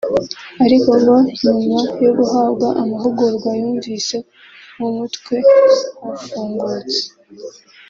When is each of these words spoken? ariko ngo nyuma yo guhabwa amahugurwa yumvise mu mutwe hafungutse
ariko 0.65 0.89
ngo 0.99 1.15
nyuma 1.43 1.79
yo 2.03 2.11
guhabwa 2.17 2.67
amahugurwa 2.81 3.49
yumvise 3.59 4.15
mu 4.77 4.89
mutwe 4.97 5.35
hafungutse 6.01 7.01